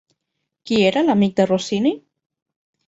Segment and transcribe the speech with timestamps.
[0.69, 1.95] Qui era l'amic de Rossini?